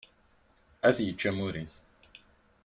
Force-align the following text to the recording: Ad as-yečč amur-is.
Ad 0.87 0.93
as-yečč 0.95 1.23
amur-is. 1.29 1.73